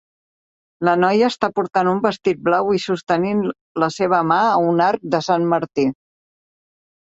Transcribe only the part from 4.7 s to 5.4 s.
un arc de